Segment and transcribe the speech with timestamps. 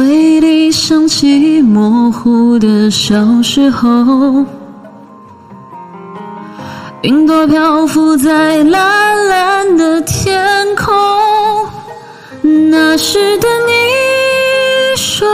[0.00, 4.46] 回忆里想起模糊的小时候，
[7.02, 10.42] 云朵漂浮在蓝蓝的天
[10.74, 10.88] 空。
[12.70, 15.28] 那时的你说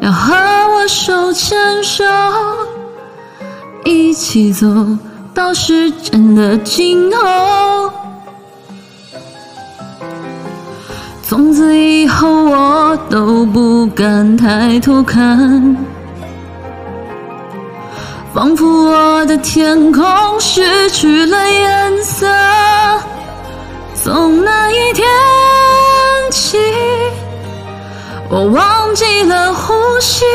[0.00, 0.34] 要和
[0.74, 2.04] 我手牵手，
[3.84, 4.66] 一起走
[5.32, 7.18] 到时间的尽头。
[11.26, 15.74] 从此以后，我都不敢抬头看，
[18.34, 20.04] 仿佛我的天空
[20.38, 22.26] 失去了颜色。
[23.94, 25.08] 从那一天
[26.30, 26.58] 起，
[28.28, 30.26] 我忘记了呼吸，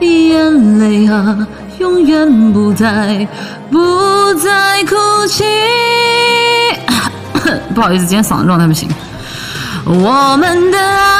[0.00, 1.46] 眼泪啊，
[1.78, 3.26] 永远不再
[3.70, 4.96] 不再哭
[5.28, 5.44] 泣。
[7.76, 8.88] 不好意思，今天嗓子状态不行。
[9.88, 11.14] 我们的爱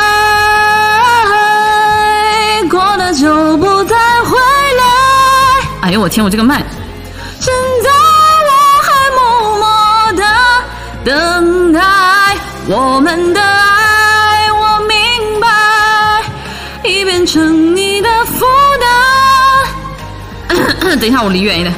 [2.68, 4.36] 过了就不再回
[4.76, 4.82] 来。
[5.82, 6.64] 哎呦我天，我这个麦！
[7.38, 7.88] 现在
[8.48, 8.50] 我
[8.82, 9.20] 还默
[9.58, 10.24] 默的
[11.04, 11.80] 等待
[12.66, 15.46] 我们的爱，我明白
[16.82, 18.44] 已变成你的负
[20.48, 20.98] 担。
[20.98, 21.72] 等一下，我离远一点。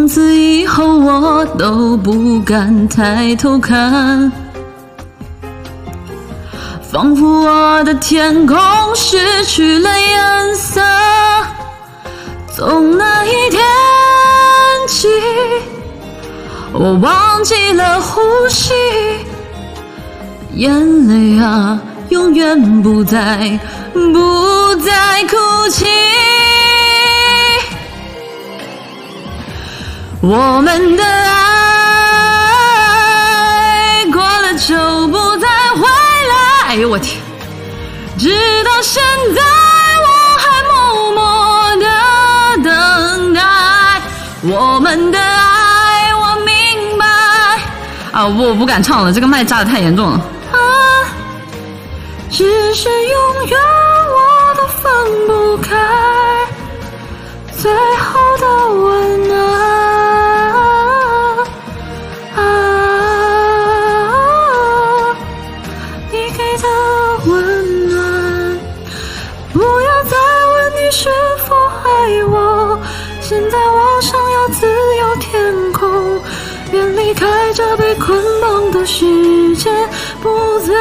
[0.00, 4.32] 从此以后，我都不敢抬头看，
[6.90, 8.56] 仿佛我的天空
[8.94, 10.80] 失去了颜色。
[12.56, 13.60] 从那一天
[14.88, 15.06] 起，
[16.72, 18.72] 我忘记了呼吸，
[20.54, 20.72] 眼
[21.08, 23.60] 泪啊，永远不再
[23.92, 25.84] 不再哭泣。
[30.22, 31.34] 我们的爱
[34.12, 34.76] 过了就
[35.08, 36.68] 不再回来。
[36.68, 37.18] 哎呦我天！
[38.18, 38.28] 直
[38.62, 39.02] 到现
[39.34, 39.40] 在
[40.04, 41.86] 我还默默的
[42.62, 43.40] 等待
[44.42, 47.06] 我们的爱，我明白。
[48.12, 50.20] 啊，我不敢唱了，这个麦扎的太严重了。
[50.52, 50.58] 啊，
[52.30, 53.58] 只是永远
[54.10, 55.09] 我都放
[70.90, 71.08] 是
[71.46, 72.78] 否爱我？
[73.20, 76.20] 现在我想要自由天空，
[76.72, 79.70] 愿离开这被捆绑的世界，
[80.20, 80.74] 不再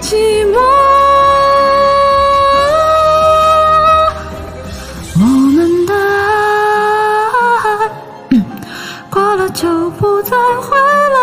[0.00, 0.58] 寂寞。
[5.14, 5.20] 我
[5.54, 5.94] 们的
[7.32, 8.36] 爱
[9.08, 11.18] 过了就不再回来，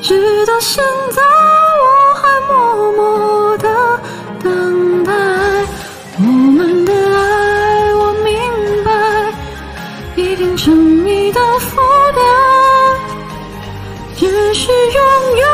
[0.00, 0.82] 直到现
[1.14, 1.22] 在
[10.62, 11.80] 成你的负
[12.14, 12.20] 担，
[14.14, 15.49] 只是拥有。